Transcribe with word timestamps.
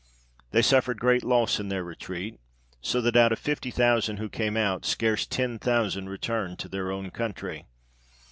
They 0.49 0.63
suffered 0.63 0.99
great 0.99 1.23
loss 1.23 1.59
in 1.59 1.69
their 1.69 1.83
retreat, 1.83 2.39
so 2.81 3.01
that 3.01 3.15
out 3.15 3.31
of 3.31 3.37
fifty 3.37 3.69
thousand 3.69 4.17
who 4.17 4.29
came 4.29 4.57
out, 4.57 4.83
scarce 4.83 5.27
ten 5.27 5.59
thousand 5.59 6.09
returned 6.09 6.57
to 6.57 6.67
their 6.67 6.89
own 6.91 7.11
country. 7.11 7.67